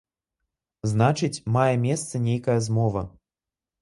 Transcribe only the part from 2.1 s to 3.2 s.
нейкая змова.